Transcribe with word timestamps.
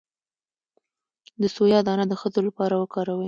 د 1.41 1.43
سویا 1.55 1.79
دانه 1.87 2.05
د 2.09 2.13
ښځو 2.21 2.39
لپاره 2.47 2.75
وکاروئ 2.77 3.19